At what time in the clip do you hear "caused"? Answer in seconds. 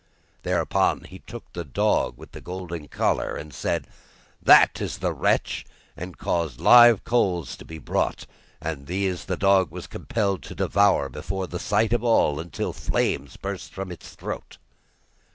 6.17-6.59